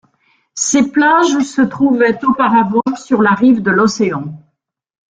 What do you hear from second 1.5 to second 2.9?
trouvaient auparavant